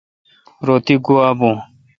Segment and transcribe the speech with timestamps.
[0.65, 1.51] رو تی گوا بھو۔